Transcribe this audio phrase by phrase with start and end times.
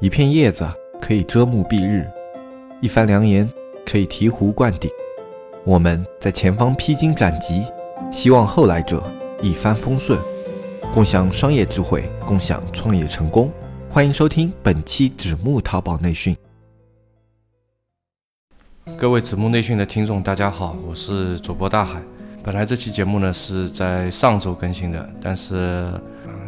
[0.00, 0.66] 一片叶子
[0.98, 2.10] 可以遮目蔽日，
[2.80, 3.46] 一番良言
[3.84, 4.90] 可以醍醐灌顶。
[5.62, 7.66] 我们在前方披荆斩棘，
[8.10, 9.04] 希望后来者
[9.42, 10.18] 一帆风顺，
[10.90, 13.52] 共享商业智慧，共享创业成功。
[13.90, 16.34] 欢迎收听本期纸木淘宝内训。
[18.96, 22.00] 各位子木内训的听众，大家好，我是主播大海。
[22.42, 25.92] 本来这期节目呢是在上周更新的，但是。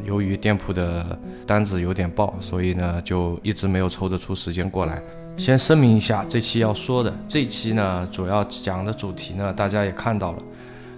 [0.05, 5.02] 由于店铺的单子有点爆，所以呢就一直没有抽得出时间过来。
[5.37, 10.42] 先声明一下，这期要说的这期呢主要讲的主题呢大家也看到了，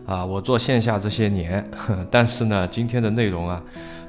[0.06, 1.64] 啊，我做线下这些年，
[2.10, 3.62] 但是呢今天的内容啊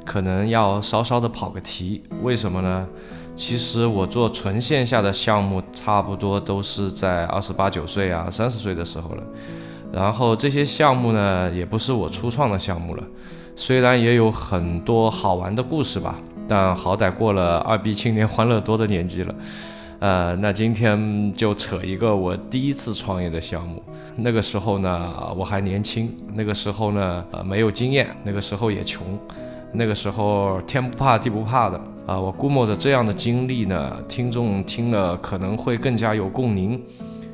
[0.04, 2.02] 可能要稍稍的跑个题。
[2.24, 2.88] 为什么呢？
[3.36, 9.24] 其实我做纯线下的项目，差不多都是在二十八九岁啊三十岁的时候了。
[9.92, 13.04] 然后这些项目呢也不是我初创的项目了。
[13.56, 16.16] 虽然也有很多好玩的故事吧，
[16.48, 19.36] 但好歹过了二逼青年欢乐多的年纪了。
[20.00, 23.82] 呃，那今天就扯一个我第一次创业的项目。
[24.18, 29.18] 那个时候呢，我还年轻，那个时候呢，呃，没有经验，那个时候也穷，
[29.72, 32.20] 那个时候天不怕地不怕的啊。
[32.20, 36.80] 我估摸着这样的经历呢，听众听了可能会更加有共鸣。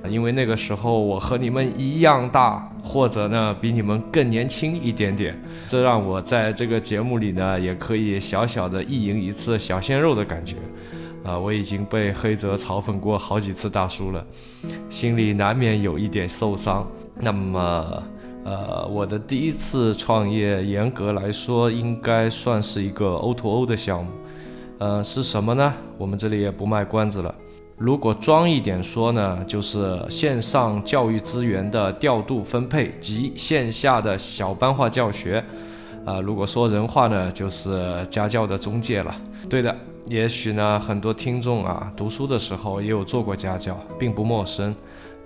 [0.10, 10.56] 因为那个时候我和你们一样大，或者呢比你们更年轻一点点，这让我在这个节目里呢也可以小小的意淫一次小鲜肉的感觉。
[11.24, 14.26] 啊，我已经被黑泽嘲讽过好几次大叔了，
[14.90, 16.90] 心里难免有一点受伤。
[17.20, 18.04] 那么，
[18.44, 24.10] 呃，我的第一次创业，严格来说应该算是一个 O to O 的项目。
[24.80, 25.72] 呃，是什么呢？
[25.96, 27.36] 我们这里也不卖关子了。
[27.84, 35.44] 如果装一点说呢，就是线上教育资源的调度分配及线下的小班化教学，
[36.06, 39.16] 啊，如果说人话呢，就是家教的中介了。
[39.50, 44.76] 对的，也许呢，很多听众啊，读书的时候也有做过家教，并不陌生。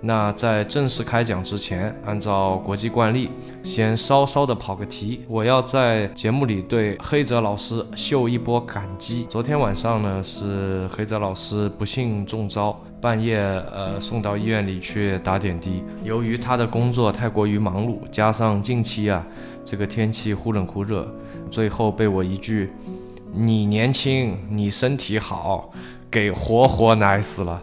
[0.02, 3.30] 那在正式开讲之前，按照国际惯例，
[3.62, 5.24] 先稍稍的跑个题。
[5.26, 9.26] 我要在节目里对黑泽老师秀一波感激。
[9.28, 13.38] 昨天晚上呢，是黑泽老师不幸中招，半夜
[13.72, 15.82] 呃送到医院里去打点滴。
[16.04, 19.26] 由于他的工作太过于忙碌，加上近期啊
[19.64, 21.08] 这个天气忽冷忽热，
[21.50, 22.70] 最后被我一句
[23.32, 25.72] “你年轻，你身体好”
[26.10, 27.60] 给活活奶死了。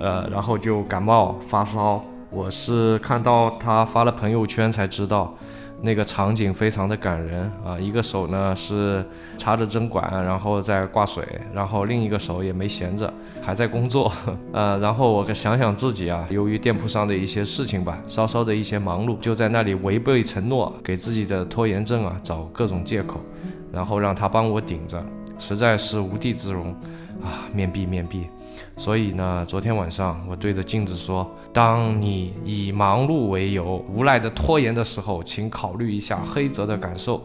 [0.00, 5.34] 呃，然后就感冒发烧，我是看到他发了朋友圈才知道，
[5.82, 9.04] 那个场景非常的感人啊，一个手呢是
[9.36, 11.22] 插着针管，然后在挂水，
[11.52, 13.12] 然后另一个手也没闲着，
[13.42, 14.10] 还在工作，
[14.52, 23.20] 呃，然后我想想自己啊，由于店铺上的一些事情吧，稍稍的一些忙碌，就在那里违背承诺，给自己的拖延症啊找各种借口，
[23.72, 25.04] 然后让他帮我顶着，
[25.38, 26.72] 实在是无地自容
[27.22, 28.26] 啊，面壁面壁。
[28.76, 37.22] 所以呢，昨天晚上我对着镜子说：“当你以忙碌为由无赖的拖延的时候，请考虑一下黑泽的感受。”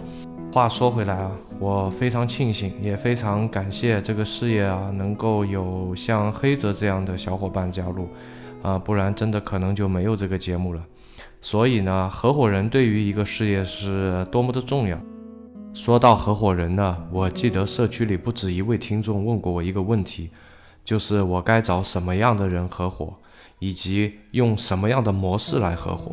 [0.52, 8.08] 话说回来啊，我非常庆幸，也非常感谢这个事业啊，能够有像黑泽这样的小伙伴加入
[8.62, 10.82] 啊，不然真的可能就没有这个节目了。
[11.42, 14.98] 所以呢，合伙人对于一个事业是多么的重要。
[15.74, 20.30] 说到合伙人呢，我记得社区里不止一位听众问过我一个问题。
[20.86, 23.16] 就是我该找什么样的人合伙，
[23.60, 26.12] 以及用什么样的模式来合伙，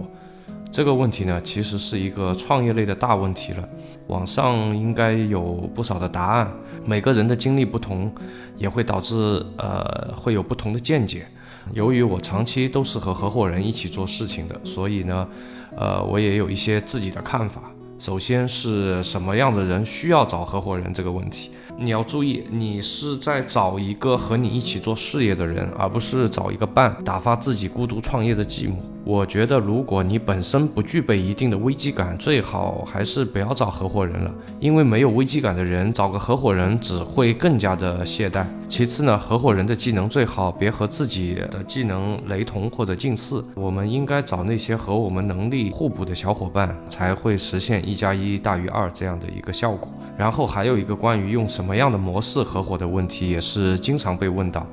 [0.73, 3.69] 这个问题呢，其实是一个创业类的大问题了。
[4.09, 5.43] 网上应该有
[5.75, 6.51] 不少的答案，
[6.85, 8.13] 每个人的经历不同，
[8.57, 9.15] 也会导致
[9.59, 11.27] 呃会有不同的见解。
[11.73, 15.29] 由于我长期都是和合伙人一起做事情的，所以呢，
[15.77, 17.71] 呃，我也有一些自己的看法。
[17.99, 21.53] 首先是什么样的人需要找合伙人这个问题。
[21.85, 28.92] 你要注意，你是在找一个和你一起做事业的人，而不是找一个伴，打发自己孤独创业的寂寞。
[29.05, 38.47] 我觉得，如果你本身不具备一定的危机感，最好还是不要找合伙人了，因为没有危机感的人找个合伙人只会更加的懈怠。
[38.69, 49.93] 其次呢，合伙人的技能最好别和自己的技能雷同或者近似，我们应该找那些和我们能力互补的小伙伴，才会实现一加一大于二这样的一个效果。
[50.17, 54.65] 然后还有一个关于用什么样的模式合伙的问题，也是经常被问到。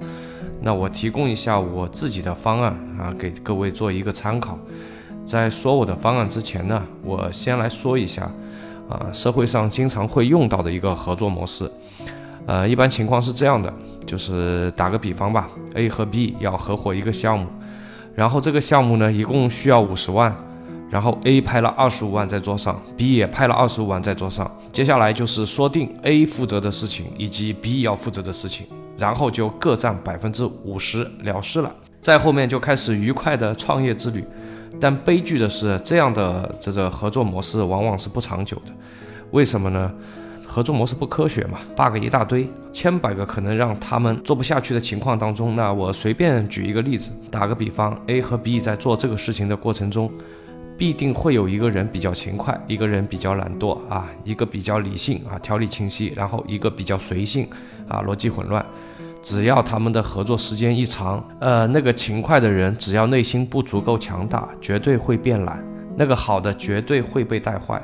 [0.62, 4.60] 那我提供一下我自己的方案啊，给各位做一个参考。
[5.26, 8.30] 在说我的方案之前呢，我先来说一下
[8.90, 11.70] 啊，社会上经常会用到的一个合作模式。
[12.46, 13.72] 呃，一般情况是这样的，
[14.08, 17.46] 就是打个比方吧，A 和 B 要合伙一个项目，
[18.16, 20.36] 然后这个项目呢一共需要五十万，
[20.90, 28.66] 然后 A 拍了二十五万在桌上，B 也拍了二十五万在桌上，接下来就是说定 A 负责的事情以及 B 要负责的事情。
[29.00, 31.74] 然后就各占百分之五十了事了。
[32.01, 34.24] 再后面就开始愉快的创业之旅。
[34.80, 38.72] 但悲剧的是，这样的这个合作模式往往是不长久的。
[39.31, 39.92] 为什么呢？
[40.48, 50.12] 合作模式不科学嘛，bug 一大堆，千百个可能让他们做不下去的情况当中，那我随便举一个例子，打个比方，A 和 B 在做这个事情的过程中，
[50.75, 57.48] 必定会有一个人比较勤快，一个人比较懒惰啊，一个比较理性啊，条理清晰，然后一个比较随性
[57.88, 58.66] 啊，逻辑混乱。
[59.21, 65.57] 只要他们的合作时间一长，呃，那个勤快的人只要内心不足够强大，绝对会变懒；
[65.98, 67.81] 那个好的绝对会被带坏。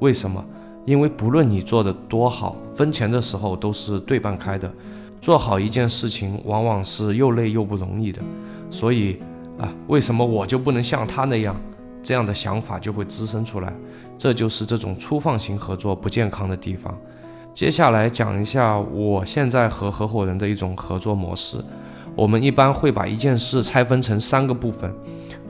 [0.00, 0.44] 为什么？
[0.86, 4.72] 因为不论你做的多好，分钱的时候都是对半开的。
[5.20, 8.22] 做好一件事情，往往是又累又不容易的。
[8.70, 9.18] 所以
[9.58, 11.54] 啊，为什么我就不能像他那样？
[12.02, 13.72] 这样的想法就会滋生出来。
[14.16, 16.96] 这就是这种粗放型合作不健康的地方。
[17.58, 21.56] 接下来讲一下我现在和合伙人的一种合作模式。
[22.14, 24.88] 我们一般会把一件事拆分成三个部分，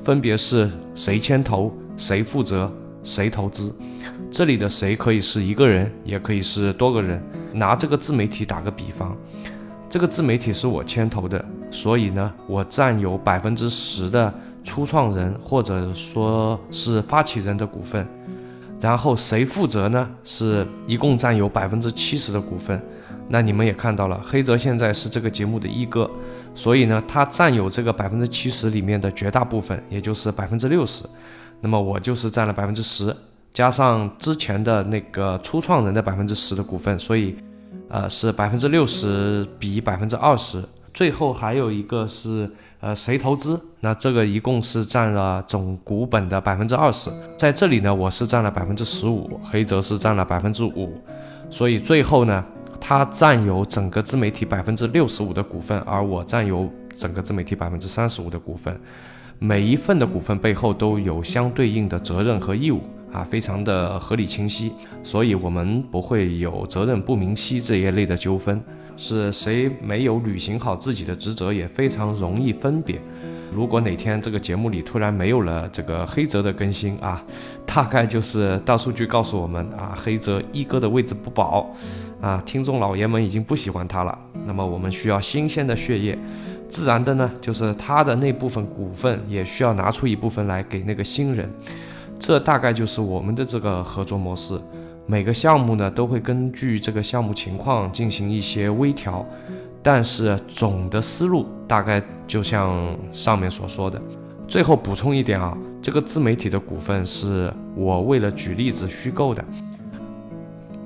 [0.02, 2.72] 分别是谁牵头、谁负责、
[3.02, 3.76] 谁投资。
[4.31, 7.22] 这里的谁可以是一个人，也可以是多个人。
[7.52, 9.14] 拿这个自媒体打个比方，
[9.90, 14.32] 这个自媒体是我牵头的，所以呢，我占有百分之十的
[14.64, 18.08] 初创人或者说是发起人的股份。
[18.81, 20.09] 然后谁负责呢？
[20.23, 22.81] 是一共占有百分之七十的股份。
[23.29, 26.11] 那你们也看到了，黑泽现在是这个节目的一哥，
[26.55, 31.05] 所以呢，他占有这个百分之七十里面的绝大部分，也就是百分之六十。
[31.61, 33.15] 那么我就是占了百分之十。
[33.53, 37.37] 加上之前的那个初创人的百分之十的股份，所以，
[37.89, 40.63] 呃，是百分之六十比百分之二十。
[40.95, 42.49] 最后还有一个是，
[42.81, 43.61] 呃，谁投资？
[43.81, 47.11] 那这个一共是占了总股本的百分之二十。
[47.37, 50.97] 在这里呢，我是占了百分之十五，黑泽是占了百分之五。
[51.51, 52.45] 所以最后呢，
[52.81, 58.81] 他占有整个自媒体百分之六十五的股份，而我占有整个自媒体百分之三十五的股份。
[59.41, 62.81] 每一份的股份背后都有相对应的责任和义务。
[63.11, 64.71] 啊，非常的合理清晰，
[65.03, 68.63] 所以我们不会有责任不明晰这一类的纠纷。
[68.99, 73.00] 是谁没有履行好自己的职责，也非常容易分别。
[73.55, 77.25] 如果哪天这个节目里突然没有了这个黑泽的更新啊，
[77.65, 81.75] 大概就是大数据告诉我们啊，黑泽一哥的位置不保
[82.21, 84.19] 啊，听众老爷们已经不喜欢他了。
[84.45, 86.19] 那么我们需要新鲜的血液，
[86.69, 91.49] 自然的呢，就是他的那部分股份也需要拿出一部分来给那个新人。
[92.19, 94.61] 这大概就是我们的这个合作模式，
[95.10, 99.25] 每个项目呢都会根据这个项目情况进行一些微调，
[99.82, 103.99] 但是总的思路大概就像上面所说的。
[104.46, 109.43] 最后补充一点啊，这个自媒体的股份是我为了举例子虚构的。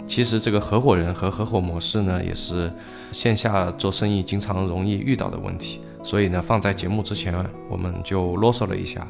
[0.06, 2.72] 其实这个合伙人和合伙模式呢，也是
[3.10, 7.34] 线下做生意经常容易遇到的问题，所以呢放在节目之前
[7.68, 9.04] 我们就啰嗦了一下。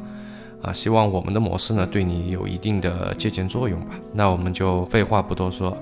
[0.62, 3.98] 啊，希望我们的模式呢对你有一定的借鉴作用吧。
[4.12, 5.76] 那我们就废话不多说，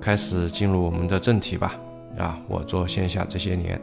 [0.00, 1.74] 开始进入我们的正题吧。
[2.18, 3.80] 啊，我做线下这些年，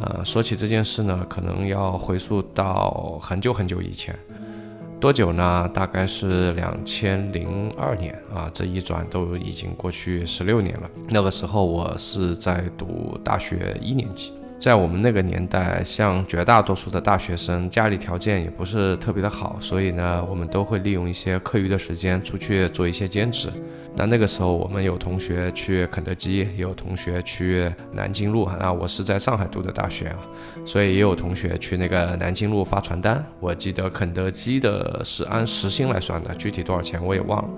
[0.00, 4.14] 呃，说起这件事呢，可能要回溯到很久很久以前。
[5.00, 5.70] 多久呢？
[5.72, 10.90] 大概是两千零二年啊，这一转都已经过去十六年了。
[11.08, 14.30] 那个时候我是在读大学一年级。
[14.60, 23.48] 在我们那个年代，像绝大多数的大学生，家里条件也不是特别的好，所以呢，我们都会利用一些课余的时间出去做一些兼职。
[23.96, 28.46] 那那个时候，我们有同学去肯德基，也有同学去南京路。
[28.60, 30.18] 那我是在上海读的大学啊，
[30.66, 33.24] 所以也有同学去那个南京路发传单。
[33.40, 37.48] 我记得肯德基的是按时薪来算的，具体多少钱我也忘了。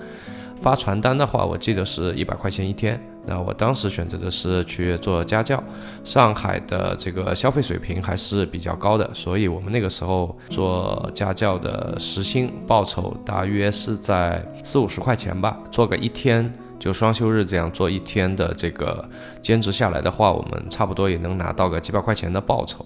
[0.62, 2.98] 发传单的话，我记得是一百块钱一天。
[3.24, 5.62] 那我当时选择的是去做家教，
[6.04, 15.56] 上海的这个消费水平还是比较高的，所以我们那个时候做家教的时薪报酬大约是在四五十块钱吧。
[15.70, 19.08] 做个一天就双休日这样做一天的这个
[19.40, 22.84] 兼职下来的话，我们差不多也能拿到个几百块钱的报酬，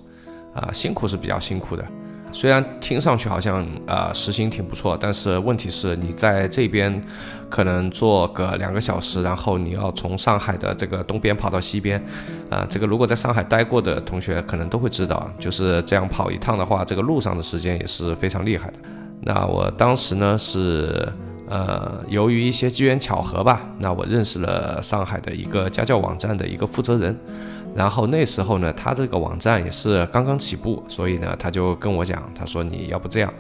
[0.53, 1.83] 啊，辛苦是比较辛苦的。
[2.37, 7.03] 虽然听上去好像呃时薪挺不错，但是问题是你在这边
[7.49, 11.99] 可能做个两个小时，然后你要从上海的这个东边跑到西边，
[12.51, 18.75] 啊，这个如果在上海待过的同学可能都会知道，就是这样跑一趟的话，这个路上的时间也是非常厉害的。
[19.23, 21.11] 那我当时呢是
[21.49, 27.19] 呃由于一些机缘巧合吧，那我认识了上海的一个家教网站的一个负责人。
[27.77, 33.31] 然后那时候呢，他这个网站也是刚刚起步，所以呢，他就跟我讲，他说你要不这样，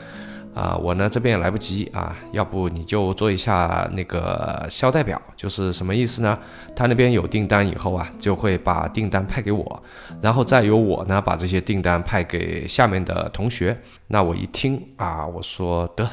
[0.54, 6.38] 啊，我呢这边也来不及啊，要不你就做一下那个销代表，就是什么意思呢？
[6.74, 9.82] 他那边有订单以后啊，就会把订单派给我，
[10.20, 13.74] 然后再由我呢把这些订单派给下面的同学。
[14.06, 16.06] 那我一听啊，我说得。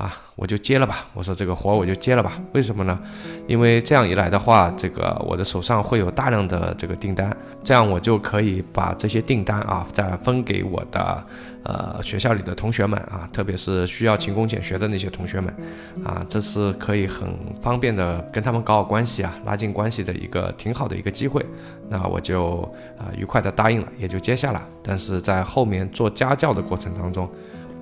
[0.00, 1.04] 啊，我就接了吧。
[1.12, 2.40] 我说这个活我就接了吧。
[2.52, 2.98] 为什么呢？
[3.46, 11.22] 因为这样一来的话，这个我的手上会有大量的这个订单，这样我就可以把这些订单啊再分给我的
[11.64, 15.54] 呃学校里的同学们啊，特别是需要勤工俭学的那些同学们
[16.02, 17.28] 啊，这是可以很
[17.60, 21.44] 方便的跟他们搞好关系啊，拉近关系的一个挺好的一个机会。
[21.90, 22.62] 那我就
[22.96, 24.66] 啊愉快的答应了，也就接下了。
[24.82, 27.30] 但是在后面做家教的过程当中。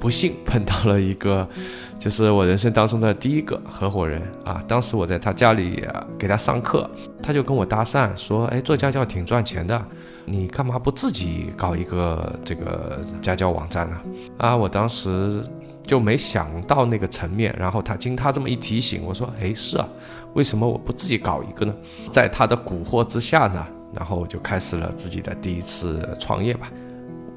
[0.01, 1.47] 不幸碰到了一个，
[1.99, 4.63] 就是我人生当中的第一个合伙人啊！
[4.69, 5.85] 当时我在他家里
[6.19, 6.89] 给他上课，
[7.23, 9.85] 他就跟我搭讪说：“哎，做家教挺赚钱的，
[10.25, 14.01] 你干嘛不自己搞一个这个家教网站呢？”
[14.39, 15.43] 啊，我当时
[15.83, 17.55] 就没想到那个层面。
[17.59, 19.89] 然后他经他这么一提醒，我说：“哎，是啊，
[20.35, 21.75] 为什么我不自己搞一个呢？”
[22.13, 26.71] 在他的蛊惑之下呢，然后就开始了自己的第一次创业吧。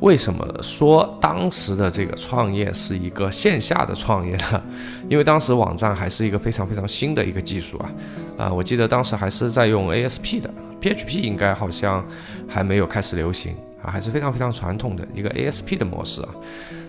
[0.01, 4.61] 为什么说当时的这个创业是一个线下的创业呢？
[5.07, 7.91] 因为当时网站还是一个非常非常新的一个技术啊，
[8.37, 10.49] 啊，我记得当时还是在用 ASP 的
[10.81, 12.03] ，PHP 应该好像
[12.47, 16.29] 还没有开始流行啊，还是非常非常传统的一个 ASP 的模式啊。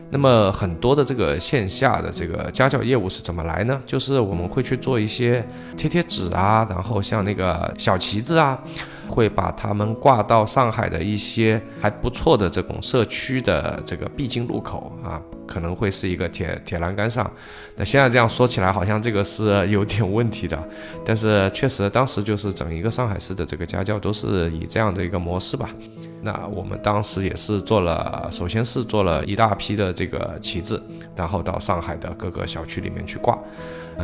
[0.08, 3.78] 那么很多的这个线下的这个家教业务是怎么来呢？
[3.84, 5.44] 就是我们会去做一些
[5.76, 8.58] 贴贴纸啊，然后像那个小旗子啊。
[9.12, 17.30] 会把他们挂到上海的一些还不错的这种社区的这个必经路口啊，可能会是一个铁铁栏杆上。
[17.76, 20.58] 那现在这样说起来，好像这个是有点问题的，
[21.04, 25.68] 但是确实当时就是整一个上海市的这个家教都是以这样的一个模式吧。
[26.22, 30.80] 那我们当时也是做了，首先是做了一大批的这个旗帜，
[31.14, 33.36] 然后到上海的各个小区里面去挂。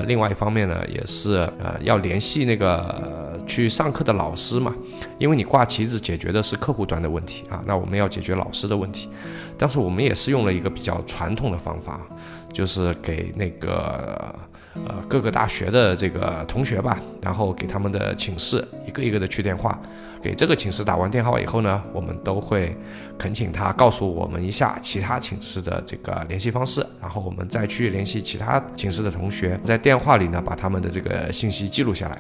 [0.07, 4.75] 另外一方面呢，也是呃要联系那个去上课的老师嘛，
[5.19, 9.09] 因为你挂旗子解决的是客户端的问题啊，那我们要解决老师的问题。
[9.57, 12.01] 但是我们也是用了一个比较传统的方法，
[12.53, 14.35] 就是给那个。
[14.87, 19.79] 呃各个大学的这个同学吧，然后给他们的寝室一个一个的去电话，
[20.23, 22.77] 给这个寝室打完电话以后呢，我们都会
[23.19, 32.19] 恳请他告诉我们一下其他寝室的这个联系方式，然后我们再去联系其他寝室的同学，在电话里呢把他们的这个信息记录下来。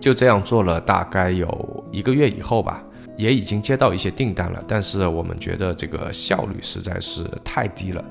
[0.00, 2.82] 就这样做了大概有一个月以后吧，
[3.18, 8.02] 也已经接到一些订单了，但是我们觉得这个效率实在是太低了。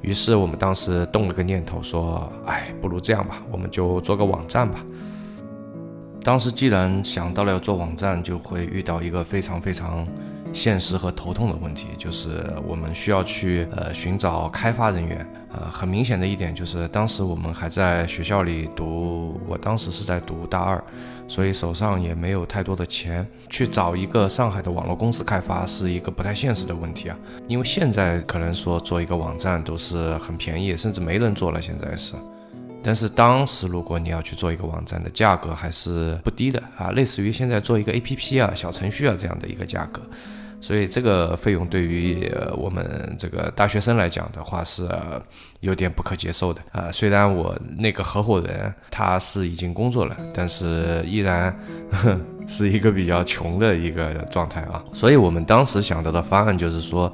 [0.00, 4.78] 于是我们当时动了个念头，说：“哎，不如这样吧，我们就做个网站吧。”
[6.22, 10.06] 当时既然想到了要做网站，就会遇到一个非常非常
[10.52, 15.26] 现实和头痛的问题，就是我们需要去呃寻找开发人员。
[15.50, 20.84] 呃，很明显的一点就是，当时我们还在学校里读，我当时是在读大二，
[21.28, 27.16] 所以手上也没有太多的钱去找一个上海的网络公司开发，是一个不太现实的问题啊。
[27.46, 32.14] 因为现在可能说做一个网站都是很便宜，甚至没人做了，现在是。
[32.82, 40.00] 但是当时如果你要去做一个网站的价格还是不低的啊，类似于现在做一个 APP 啊、小程序啊这样的一个价格。
[40.60, 44.88] 所以这个费用对于我们这个大学生来讲的话是
[45.60, 46.90] 有点不可接受的啊。
[46.92, 51.56] 虽然我那个合伙人他是已经工作了，但是依然
[52.46, 54.82] 是一个比较穷的一个状态啊。
[54.92, 57.12] 所以我们当时想到的方案就是说。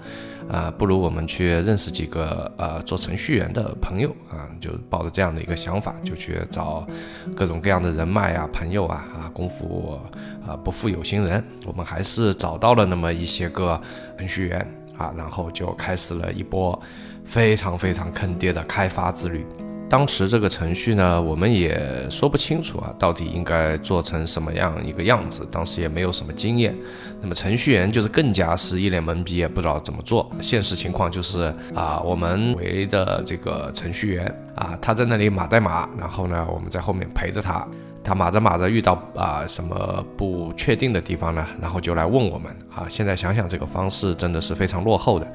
[0.49, 6.87] 啊，不如我们去认识几个呃做程序员的朋友啊，就抱着这样的一个想法，就去找
[7.35, 9.99] 各种各样的人脉啊、朋友啊啊，功夫
[10.47, 13.81] 啊不负有心人，我们还是找到了那么一些个
[14.19, 14.61] 程序员
[14.99, 16.79] 啊，然后就开始了一波
[17.25, 19.47] 非常非常坑爹的开发之旅。
[19.89, 25.47] 当时这个程序呢，我们也说不清楚啊，到底应该做成什么样一个样子。
[25.53, 26.75] 当时也没有什么经验，
[27.21, 30.29] 那么程序员就是更加是一脸懵逼，也不知道怎么做。
[30.41, 34.27] 现实情况就是啊，我们围的这个程序员
[34.57, 37.65] 啊，他在那里码代码，然后呢，我们在后面陪着他。
[38.05, 42.87] 他码着码着遇到啊什么不确定的地方呢，然后就来问我们啊。
[42.91, 45.27] 现在想想这个方式真的是非常落后的，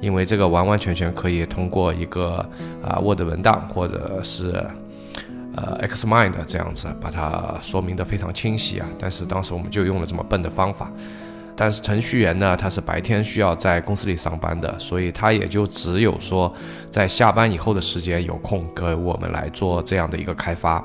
[0.00, 2.46] 因为这个完完全全可以通过一个
[2.82, 4.52] 啊 Word 文档或者是
[5.56, 8.86] 呃 Xmind 这样子把它说明的非常清晰啊。
[8.98, 10.92] 但是当时我们就用了这么笨的方法。
[11.56, 16.50] 但是程序员呢，他是白天需要在公司里上班的，所以他也就只有说
[16.90, 20.82] 在下班以后的时间有空给我们来做这样的一个开发。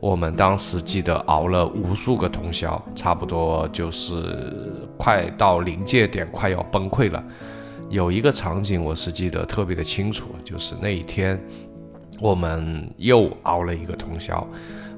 [0.00, 4.22] 我们当时记得熬了无数个通宵，差不多就是
[4.96, 7.22] 快到临界点，快要崩溃了。
[7.90, 11.40] 有一个场景我是记得特别的清楚，就是那一天
[12.20, 14.46] 我们又熬了一个通宵，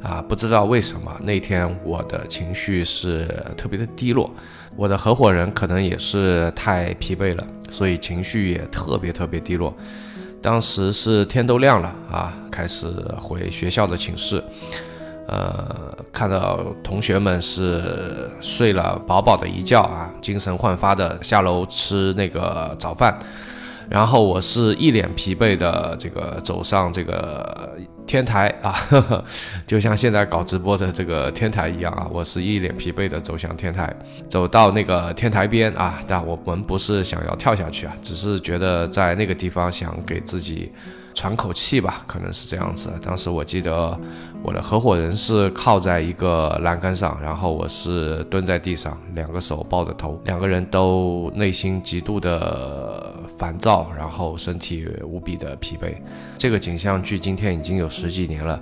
[0.02, 3.26] 啊，不知道为什么那天我的情绪是
[3.56, 4.30] 特别的低落，
[4.76, 9.74] 我的合伙人可能也是太疲惫了，所以情绪也特别特别低落。
[10.42, 12.86] 当时是天都亮了啊，开始
[13.18, 14.42] 回学校的寝室。
[15.30, 23.16] 呃，看到同学们是睡了饱饱的一觉啊，精神焕发的下楼吃那个早饭，
[23.88, 29.24] 然后我是一脸疲惫的这个走上这个天台啊，呵呵，
[29.68, 33.94] 就像现在搞直播的这个天台一样啊，我是一脸疲惫的走向天台，
[34.28, 40.72] 走到那个天台边啊，但我们不是想要跳下去啊，只是觉得在那个地方想给自己。
[41.20, 42.90] 喘口气吧，可能是这样子。
[43.04, 43.94] 当时我记得
[44.42, 55.94] 我的合伙人是靠在一个栏杆上，然后我是蹲在地上，两个手抱着头，两个人都内心极度的烦躁，然后身体无比的疲惫。
[56.38, 58.58] 这个景象距今天已经有十几年了，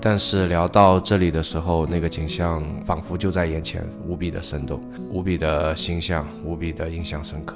[0.00, 7.54] 但是聊到这里的时候，那个景象仿佛就在眼前，无比的生动，无比的形象，无比的印象深刻。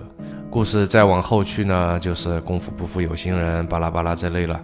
[0.55, 4.63] 故事再往后去呢，就是功夫不负有心人，巴拉巴拉这类了。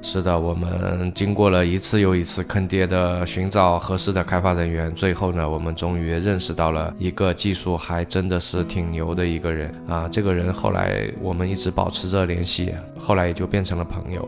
[0.00, 10.08] 是的，我们经过了一次又一次坑爹的寻找合适的开发人员，最后呢，我们终于认识到了一个技术还真的是挺牛的一个人啊。
[10.10, 14.26] 这个人后来我们一直保持着联系，后来也就变成了朋友。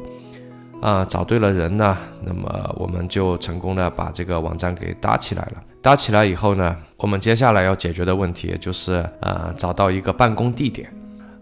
[0.82, 5.54] 啊，找对了人呢，那么我们就成功的把这个网站给搭起来了。
[5.80, 10.92] 搭起来以后呢，我们接下来要解决的问题就是呃，找到一个办公地点。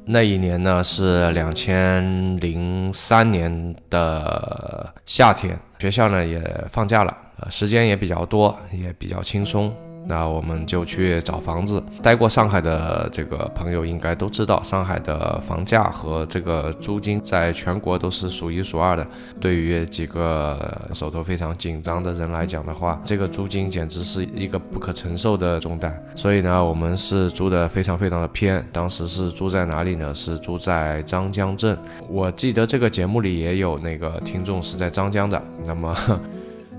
[0.09, 9.75] 那一年呢是两千零三年的夏天，学校呢也放假了，呃，时间也比较多，也比较轻松。
[10.07, 11.83] 那我们就去找房子。
[12.03, 19.07] 待过上海的这个朋友应该都知道，上海的房价和这个租金在全国都是数一数二的。
[19.41, 25.95] 对于几个手头非常紧张的人来讲的话，这个租金简直是一个不可承受的重担。
[26.15, 28.65] 所以呢，我们是租的非常非常的偏。
[28.73, 30.15] 当时是住在哪里呢？
[30.15, 31.77] 是住在张江镇。
[32.09, 35.43] 我记得这个节目里也有那个听众是在张江的。
[35.65, 35.97] 那么。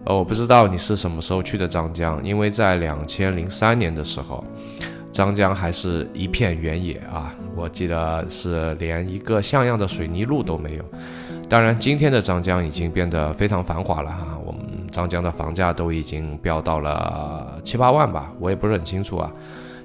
[0.07, 4.41] 呃，我不知道你是什么时候去的张江，因为在两千零三年的时候，
[5.11, 10.85] 张江还是一片原野啊，我记得是连一个像样的水泥路都没有。
[11.49, 19.29] 当然，今天的张江已经变得非常繁华了哈，我们张江的房价都已经飙到了七八万吧，我也不是很清楚啊，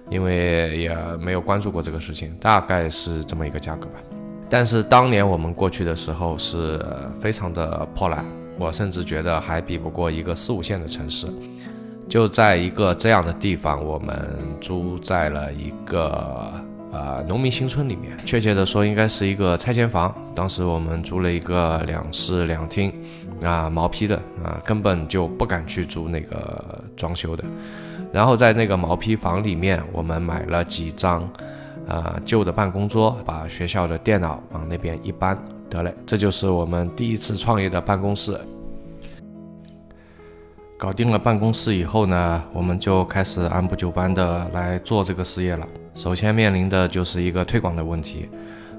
[0.08, 3.98] 因为也没有关注过这个事情，大概是这么一个价格吧。
[4.48, 6.80] 但是当年我们过去的时候是
[7.20, 8.24] 非常的破烂。
[8.62, 11.26] 我甚至觉得还比不过一个四五线的城市。
[12.08, 16.52] 就在一个这样的地方，我们租在了一个
[16.92, 20.14] 呃农民新村里面，确切的说应该是一个拆迁房。
[20.32, 22.92] 当时我们租了一个两室两厅，
[23.42, 27.42] 啊毛坯的啊，根本就不敢去租那个装修的。
[28.12, 31.28] 然后在那个毛坯房里面，我们买了几张
[31.88, 35.36] 呃旧的办公桌，把学校的电脑往那边一搬。
[35.72, 38.38] 得嘞，这就是我们第一次创业的办公室。
[40.76, 45.66] 搞定了办公室以后呢，我们就开始按部就班的来做这个事业了。
[45.94, 48.28] 首先面临的就是一个推广的问题。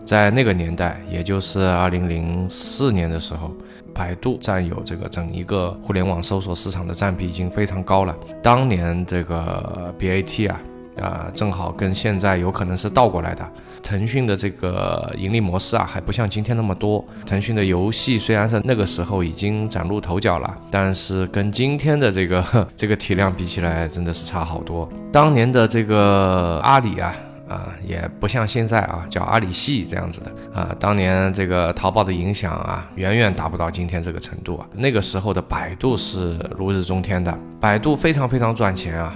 [0.06, 3.51] 在那个年代，也就是二零零四年的时候，
[3.93, 8.15] 百度占有这个整一个互联网搜索市场的占比已经非常高了。
[8.41, 10.62] 当年这个 BAT 啊。
[11.01, 13.51] 啊，正好跟现在有可能是倒过来的。
[13.84, 17.06] 腾讯的这个盈利模式啊，还不像今天那么多。
[17.26, 24.89] 腾讯的游戏虽然是那个时候已经崭露头角了，但是跟今天的这个 这个体量比起来，真的是差好多。
[25.12, 27.13] 当年的这个阿里啊，
[27.50, 30.76] 啊，也不像现在啊，叫阿里系这样子的啊。
[30.80, 34.65] 当年这个淘宝的影响啊，远远达不到今天这个程度啊。
[34.74, 39.15] 那个时候的百度是如日中天的，百度非常非常赚钱啊。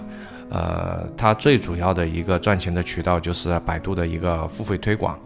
[0.50, 5.20] 呃，它最主要的一个赚钱的渠道就是百度的一个付费推广，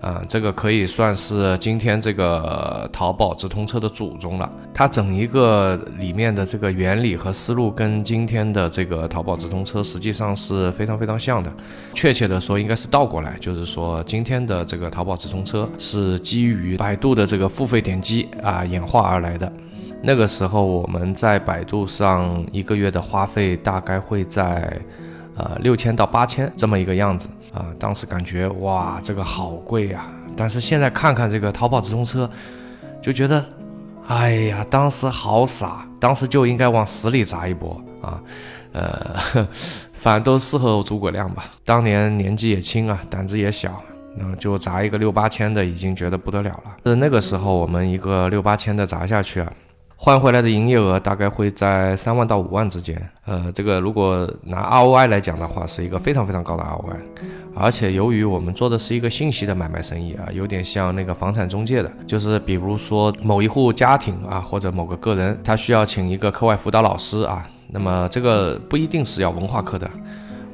[0.00, 4.50] 呃，这个可以算是今天这个淘宝直通车的祖宗了。
[4.74, 11.52] 它整一个里面的这个原理和思路跟今天的这个淘宝直通车实际上是非常非常像的。
[11.94, 19.50] 确切的说，应该是倒过来，就是说今天的这个淘宝直通车是基于百度的这个付费点击啊演化而来的。
[20.06, 24.78] 那个时候我们在百度上一个月的花费大概会在，
[25.34, 27.64] 呃六千到八千这么一个样子啊。
[27.78, 30.06] 当时感觉哇，这个好贵呀。
[30.36, 32.28] 但是现在看看这个淘宝直通车，
[33.00, 33.42] 就觉得，
[34.06, 38.20] 哎呀，当时好傻，当时就应该往死里砸一波啊。
[38.72, 39.48] 呃，
[39.92, 41.46] 反正都适合诸葛亮吧。
[41.64, 43.82] 当年年纪也轻啊，胆子也小，
[44.18, 46.76] 然后就砸一个六八千的，已经觉得不得了了。
[46.84, 49.50] 是那个时候，我们一个六八千的砸下去啊。
[50.04, 56.98] 换回来的营业额大概会在三万到五万之间，呃，这个如果拿 ROI 来讲的话，是一个非常非常高的 ROI。
[57.54, 69.88] 而且由于我们做的是一个信息的买卖生意啊，有点像那个房产中介的，就是比如说某一户家庭啊，或者某个个人，他需要请一个课外辅导老师啊，那么这个不一定是要文化课的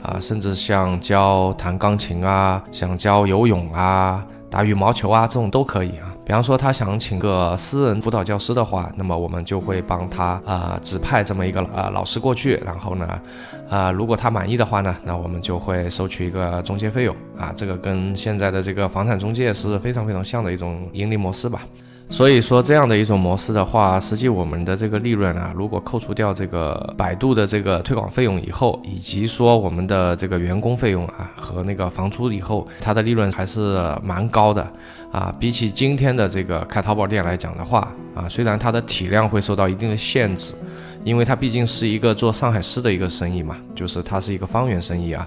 [0.00, 6.10] 啊，甚至像教弹钢琴啊，像教游泳啊、打羽毛球啊，这种都可以啊。
[6.31, 13.21] 比方说，他想请个私人辅导教师的话，那么我们就会帮他啊指派这么一个呃老师过去，然后呢，
[13.69, 21.62] 啊如果他满意的话呢，那我们就会收取一个中介费用啊，这个跟现在的这个房产中介是非常非常像的一种盈利模式吧。
[22.11, 34.70] 所以说这样的一种模式的话，实际我们的这个利润啊，如果扣除掉这个百度的这个推广费用以后，以及说我们的这个员工费用啊和那个房租以后，它的利润还是蛮高的
[35.12, 35.33] 啊。
[35.38, 40.53] 比起今天的这个开淘宝店来讲的话啊，虽然它的体量会受到一定的限制。
[41.02, 45.26] 因为它毕竟是一个做上海市的一个生意嘛，就是它是一个方圆生意啊，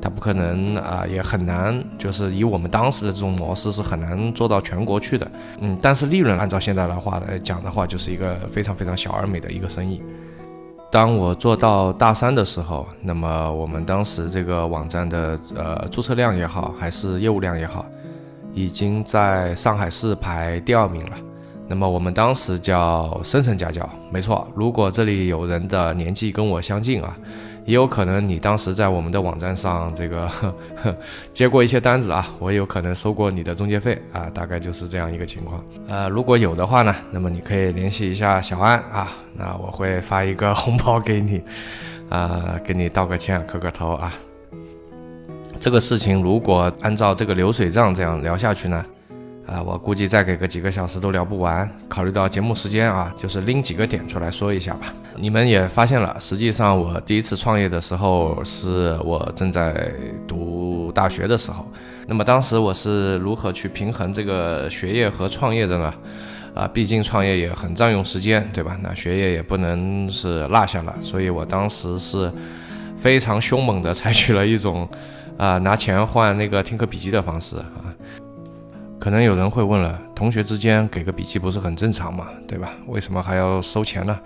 [0.00, 10.02] 它不可能啊，也很难，就是以我们当时的这种模式是很难做到全国去的，嗯，但是利润按照现在的话来讲的话，就是一个非常非常小而美的一个生意。
[10.90, 17.84] 当我做到大三的时候，那么我们当时这个网站的呃注册量也好，还是业务量也好，
[18.52, 21.16] 已经在上海市排第二名了。
[21.66, 24.46] 那么我们当时叫深层家教，没错。
[24.54, 27.16] 如果这里有人的年纪跟我相近啊，
[27.64, 30.30] 也有可能你当时在我们的网站上这个
[31.32, 35.64] 接过一些单子啊，我有可能收过你的中介费啊，大概就是这样一个情况。
[35.88, 41.40] 呃，如果有的话呢，那么你可以联系一下小安啊，那我会发一个红包给你，
[42.10, 44.12] 啊，给你道个歉，磕个头啊。
[45.58, 48.84] 这个事情如果按照这个流水账这样聊下去呢？
[49.46, 51.70] 啊，我估计再给个几个小时都聊不完。
[51.88, 54.92] 考虑到节目时间啊，就是拎几个点出来说一下吧。
[55.16, 59.92] 你们也发现了，实际上我第一次创业的时候是我正在
[60.26, 61.66] 读大学的时候。
[62.06, 65.94] 那么当时我是如何去平衡这个学业和创业的呢？
[66.54, 68.78] 啊，毕竟创业也很占用时间，对吧？
[68.80, 70.94] 那学业也不能是落下了。
[71.02, 72.32] 所以我当时是
[72.96, 74.88] 非常凶猛的采取了一种
[75.36, 77.92] 啊拿钱换那个听课笔记的方式啊。
[79.04, 82.70] 可能有人会问了，同学之间给个笔记不是很正常嘛，对吧？
[82.86, 84.18] 为什么还要收钱呢？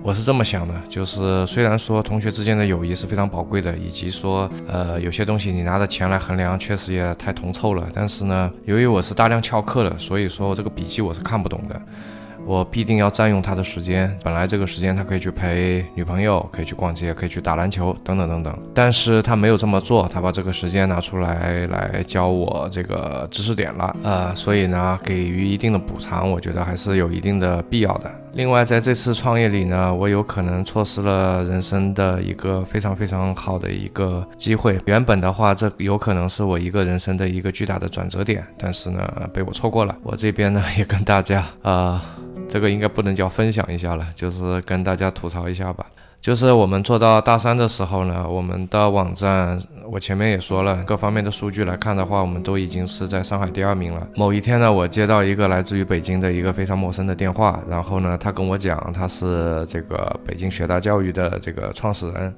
[0.00, 7.88] 我是这么想的，就是虽然说同学之间的友谊是非常宝贵的，以及说，呃，有些东西你拿着钱来衡量，确实也太铜臭了。
[7.92, 11.82] 但是呢，由于我是大量翘课的，所以说这个笔记我是看不懂的。
[12.44, 14.16] 我必定要占用他的时间。
[14.22, 18.58] 本来这个时间他可以去陪女朋友，可以去逛街，可以去打篮球，等等等等。
[18.74, 23.96] 但是他没有这么做，他把这个时间拿出来来教我这个知识点了。
[24.02, 28.10] 呃，所以呢，给予一定的补偿，我觉得还是有一定的必要的。
[28.34, 34.80] 另外，在这次创业里呢，我有可能错失了人生的一个非常非常好的一个机会。
[34.86, 39.94] 原本的话，这有可能是我一个人生的一个巨大的转折点，但是呢，被我错过了。
[40.02, 42.02] 我这边呢，也跟大家啊。
[42.48, 45.86] 这个应该不能叫分享一下了，就是跟大家吐槽一下吧。
[46.22, 54.06] 就是我们做到大三的时候呢，我们的网站，我前面也说了，各方面的数据来看的话，我们都已经是在上海第二名了。
[54.14, 62.32] 某一天呢，我接到一个来自于北京的一个非常陌生的电话，然后呢，他跟我讲，他是这个北京学大教育的这个创始人。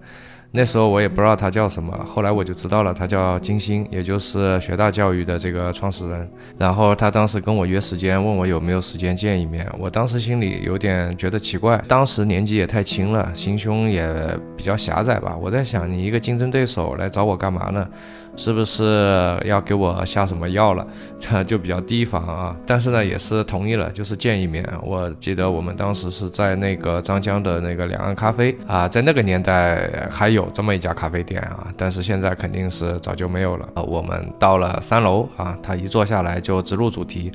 [0.56, 6.30] 那时候我也不知道他叫什么，后来我就知道了，他叫金星，也就是学大教育的这个创始人。
[6.56, 9.68] 然后他当时跟我约时间，问我有没有时间见一面。
[9.76, 14.08] 我当时心里有点觉得奇怪，当时年纪也太轻了，心胸也
[14.56, 15.36] 比较狭窄吧。
[15.36, 17.88] 我在想，你一个竞争对手来找我干嘛呢？
[18.36, 20.86] 是不是要给我下什么药了？
[21.18, 22.56] 这 就比较提防啊。
[22.66, 24.68] 但是呢，也是同意了，就是见一面。
[24.82, 33.68] 我记得我们当时是在那个张江的那个两岸咖啡啊，在那个年代还有这么一家咖啡店啊，但是现在肯定是早就没有了。
[33.86, 37.30] 我们到了三楼啊，他一坐下来就直入主题。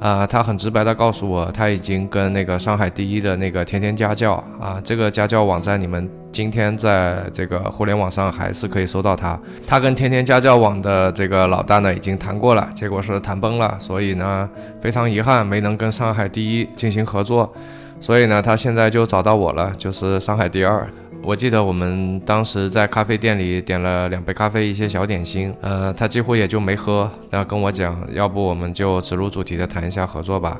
[0.00, 9.38] 啊，他很直白的告诉我，他已经跟那个上海第一的那个天天家教啊，这个家教网站，你们今天在这个互联网上还是可以搜到他。
[9.66, 14.48] 他跟天天家教网的这个老大呢已经谈过了，结果是谈崩了，所以呢
[14.80, 17.52] 非常遗憾没能跟上海第一进行合作，
[18.00, 20.88] 所以呢他现在就找到我了，就是上海第二。
[21.22, 30.58] 我记得我们当时在咖啡店里点了两杯咖啡，一些小点心，呃，他几乎也就没喝，然后跟我讲，要不我们就直入主题的谈一下合作吧。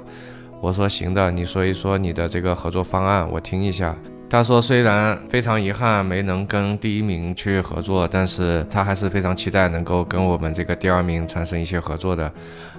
[0.60, 3.96] 我说行的，你说一说你的这个合作方案，我听一下。
[4.30, 12.30] 他说虽然非常遗憾没能跟第一名去合作，但是他还是非常期待能够跟我们这个第二名产生一些合作的。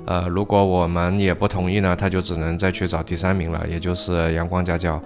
[0.06, 5.00] 呃，如果我们也不同意呢，他就只能再去找第三名了，也就是阳光家教。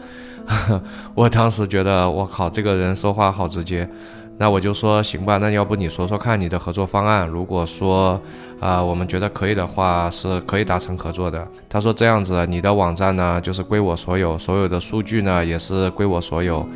[1.16, 3.90] 我当时觉得，我靠，这个人说话好直接。
[4.38, 7.26] 那我就说行吧，那要不你说说看你的合作方案。
[7.28, 8.20] 如果说
[8.60, 11.48] 啊，我们觉得可以的话，是可以达成合作的。
[11.70, 16.68] 他说这样子，你的网站呢就是归我所有，所有的数据呢也是归我所有。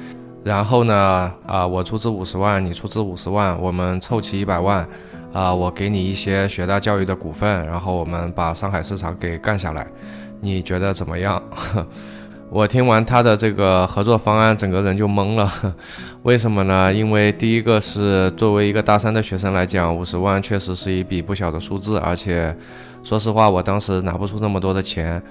[0.42, 4.88] 然后呢，啊，我出资五十万，你出资五十万，我们凑齐一百万，
[5.34, 9.86] 啊，我给你一些学大教育的股份，然后我们把上海市场给干下来，
[10.40, 11.44] 你觉得怎么样？
[12.52, 15.76] 我听完他的这个合作方案，整个人就懵了。
[16.24, 16.92] 为什么呢？
[16.92, 22.56] 因为第一个是作为一个大三的学生来讲，五十万确实是一笔不小的数字，而且
[23.04, 25.22] 说实话，我当时拿不出那么多的钱。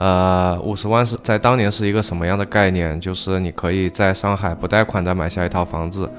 [0.00, 2.98] 呃，五十万是在当年是一个什么样的概念？
[2.98, 6.10] 就是你可以在上海不贷款的买下一套房子，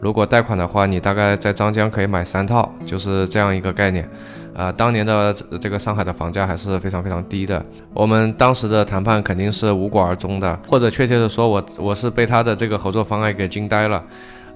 [0.00, 4.08] 如果贷款的话，你大概在张江可以买三套，就是这样一个概念。
[4.54, 7.62] 啊，当年的这个上海的房价还是非常非常低的。
[7.92, 14.02] 我们当时的谈判肯定是无果而终的，或者确切的说，我我是被他的这个合作方案给惊呆了。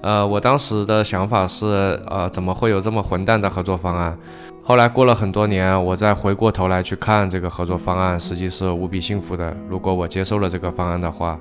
[0.01, 4.17] 呃，我当时的想法是，呃，怎么会有这么混蛋的合作方案？
[4.63, 9.55] 后来过了很多年，我再回过头来去看这个合作方案，实际是无比幸福的。
[9.67, 11.39] 如果我接受了这个方案的话。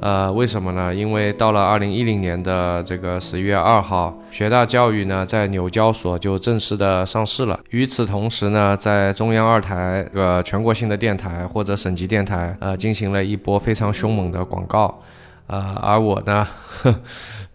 [0.00, 0.94] 呃，为什么呢？
[0.94, 7.58] 因为到了二零一零年的这个十一月二号，学大教育呢在纽交所就正式的上市了。
[7.70, 15.02] 与此同时呢，在中央二台、呃全国性的电台或者省级电台，呃进行了一波非常凶猛的广告。
[15.48, 16.46] 呃，而我呢，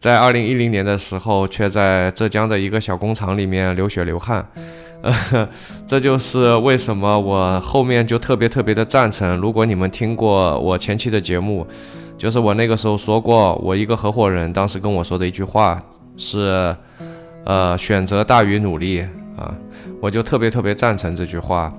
[0.03, 4.45] 在二零一零年的时候，却在浙江的一个小工厂里面流血流汗。
[5.01, 5.47] 呃，
[5.87, 9.37] 这就是为什么我后面就特别特别的赞成。
[9.37, 11.65] 如果你们听过我前期的节目，
[12.17, 15.81] 就是我那个时候说过，我一个合伙人当时跟我说的一句话
[16.17, 16.75] 是，
[17.45, 18.99] 呃，选择大于努力
[19.37, 19.55] 啊，
[20.01, 21.73] 我就特别特别赞成这句话。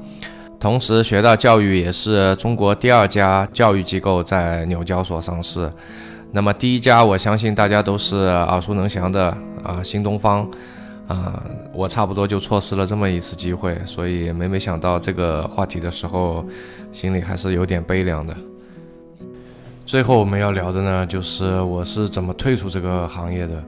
[0.59, 5.71] 同时，学大教育也是中国第二家教育机构在纽交所上市。
[6.35, 9.29] 那么第一家，我相信大家都是耳熟能详的
[9.63, 10.45] 啊，新东方
[11.07, 11.41] 啊，
[11.73, 16.45] 我差不多就错失了这么一次机会，所以每每想到这个话题的时候，
[16.93, 18.35] 心里还是有点悲凉的。
[19.87, 23.63] 最后我们要聊的呢，就是我是怎么退出这个行业的，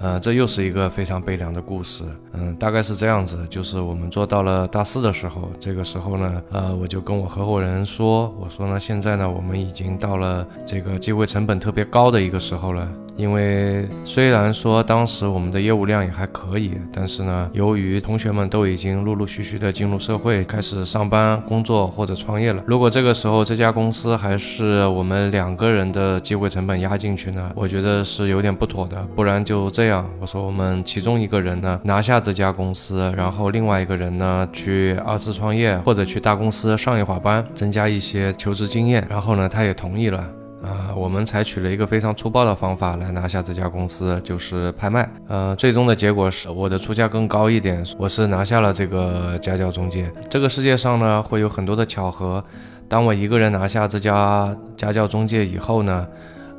[0.00, 12.88] 呃，这又是一个非常悲凉的故事，嗯，大概是这样子，就是我们做到了大四的时候，这个时候呢，呃，我就跟我合伙人说，我说呢，现在呢，我们已经到了这个机会成本特别高的一个时候了。
[13.18, 28.96] 因为虽然说当时我们的业务量也还可以，但是呢，由于同学们都已经陆陆续续的进入社会，开始上班、工作或者创业了，如果这个时候这家公司还是我们两个人的机会成本压进去呢，我觉得是有点不妥的。
[29.16, 39.04] 不然就这样，我说我们其中一个人呢 拿下这家公司，然后另外一个人呢去二次创业或者去大公司上一会儿班，增加一些求职经验。
[39.10, 40.37] 然后呢，他也同意了。
[40.62, 45.08] 呃，我们采取了一个非常粗暴的方法来拿下这家公司，就是拍卖。
[45.28, 50.10] 呃，最终的结果是我的出价更高一点，我是拿下了这个家教中介。
[50.28, 52.44] 这个世界上呢，会有很多的巧合。
[52.88, 56.06] 当我一个人拿下这家家教中介以后呢？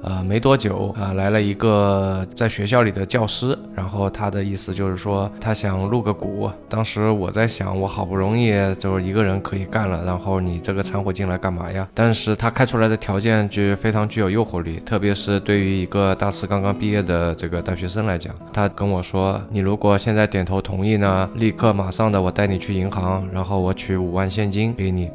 [0.01, 6.49] 呃，没多久啊，来了一个在学校里的教师，然后他的意思就是说，他想入个股。
[6.69, 11.85] 当时我在想，我好不容易就是一个人可以干了，然后你这个掺和进来干嘛呀？
[11.93, 25.09] 但是他开出来的条件就非常具有诱惑力，特别是对于一个大四刚刚毕业的这个大学生来讲，他跟我说，你如果现在点头同意呢，立刻马上的我带你去银行，然后我取五万现金给你。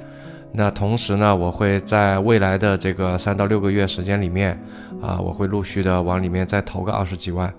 [0.57, 4.57] 那同时呢，我会在未来的这个三到六个月时间里面，
[5.03, 7.53] 啊，我会陆续的往里面再投个二十几万，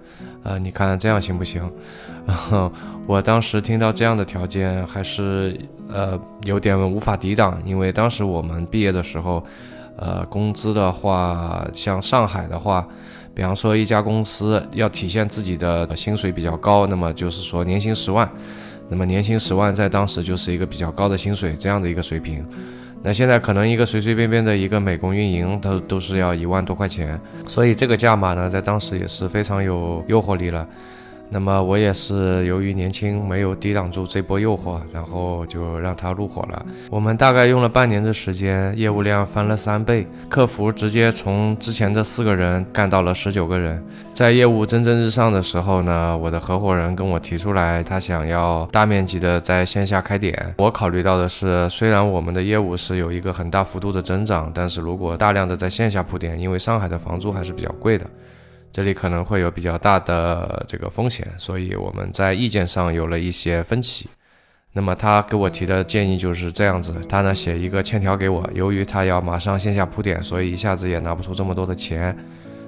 [0.43, 1.69] 呃，你看这样行不行？
[3.05, 5.59] 我当时听到这样的条件，还是
[5.91, 9.45] 呃有点无法抵挡，因为当时我们毕业的时候，
[9.97, 12.87] 呃，工资的话，像上海的话，
[13.33, 18.27] 比方说一家公司要体现自己的薪水比较高，那么就是说年薪十万，
[18.87, 22.43] 那么年薪十万在当时就是一个比较高的薪水这样的一个水平。
[23.05, 30.67] 那现在可能一个随随便便的一个美工运营，它都是要一万多块钱，所以这个价码呢，在当时也是非常有诱惑力了。
[31.29, 36.65] 那么我也是由于年轻，没有抵挡住这波诱惑，然后就让它入伙了。
[36.89, 43.83] 我们大概用了半年的时间，业务量翻了三倍，客服直接从之前的四个人干到了十九个人。
[44.13, 50.53] 在业务蒸蒸日上的时候呢，我的合伙人跟我提出来，他想要大面积的在线下开点。
[50.57, 58.05] 我考虑到的是，虽然我们的业务是有一个很大幅度的增长，但是如果大量的在线下铺点，因为上海的房租还是比较贵的。
[58.75, 64.09] 这里可能会有比较大的这个风险，所以我们在意见上有了一些分歧。
[64.73, 72.13] 那么他给我提的建议就是这样子，他呢写一个欠条给我，由于他要马上线下铺点，所以一下子也拿不出这么多的钱。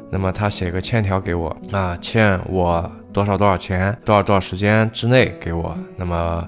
[0.09, 5.77] 那么他写个欠条给我啊，欠我多少多少钱，多少多少时间之内给我。
[5.97, 6.47] 那么。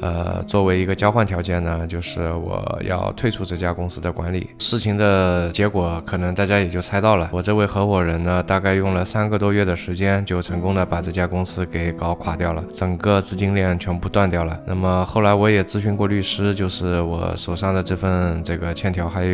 [0.00, 4.50] 呃，作为一个交换条件呢，就是我要退出这家公司的管理。
[4.58, 14.58] 事情的结果可能大家也就猜到了，我这位合伙人呢，大概用了三个多月的时间，就成功的把这家公司给搞垮掉了，整个资金链全部断掉了。
[14.66, 19.24] 那么后来我也咨询过律师，就是我手上的这份这个欠条还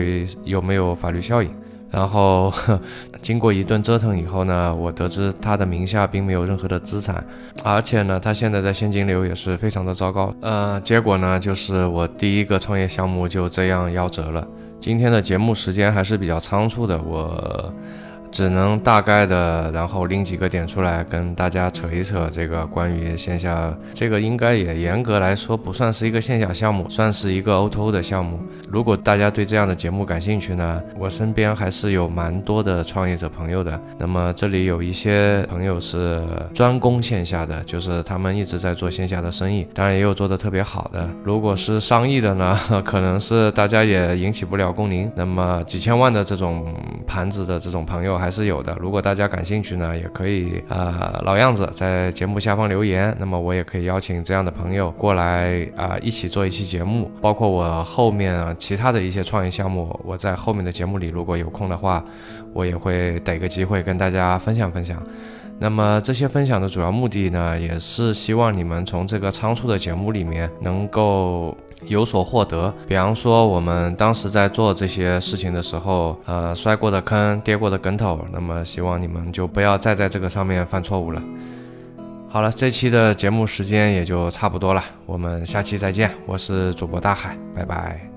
[0.45, 1.51] 有没有法律效应？
[1.91, 2.53] 然后
[3.23, 7.25] 经过一顿折腾以后呢，我得知他的名下并没有任何的资产，
[7.65, 10.35] 而且呢，他现在的现金流也是非常的糟糕。
[10.41, 14.47] 呃，结果呢，就是我第一个创业项目就这样夭折了。
[14.81, 17.73] 今天的节目时间还是比较仓促的，我。
[18.37, 22.29] 只能大概的，然后拎几个点出来跟大家扯一扯。
[22.31, 28.39] 这个关于线下，这个应该也严格来说不算是一个线下项目，算是一个 O2O 的项目。
[28.69, 33.81] 如果大家对这样的节目感兴趣呢，我身边还是有蛮多的创业者朋友的。
[33.99, 36.23] 那么这里有一些朋友是
[36.53, 41.09] 专攻线下的，就是他们一直在做线下的生意，当然也有做的特别好的。
[41.25, 45.11] 如果是上亿的呢， 可能是大家也引起不了共鸣。
[45.17, 46.75] 那么几千万的这种
[47.07, 48.26] 盘子的这种朋友还。
[48.27, 57.09] 还是有的，如果大家感兴趣呢，也可以啊，老样子，在节目下方留言，那么我也可以邀请这样的朋友过来啊，一起做一期节目。
[57.21, 62.05] 包括我后面啊其他的一些创业项目，我在后面的节目里，如果有空的话，
[62.53, 65.01] 我也会逮个机会跟大家分享分享。
[65.61, 71.57] 那么这些分享的主要目的呢，也是希望你们从这个仓促的节目里面能够。
[71.85, 81.23] 有所获得，比方说我们当时在做这些事情的时候，呃，摔过的坑，跌过的跟头，那么希望你们就不要再在这个上面犯错误了。
[82.29, 88.16] 好了，这期的节目时间也就差不多了，我们下期再见，我是主播大海，拜拜。